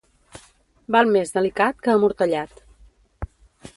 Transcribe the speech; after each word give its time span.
Val 0.95 1.11
més 1.17 1.33
delicat 1.37 1.83
que 1.89 1.93
amortallat. 1.93 2.65